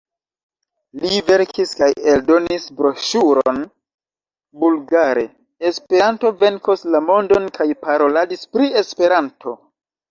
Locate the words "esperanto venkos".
5.73-6.91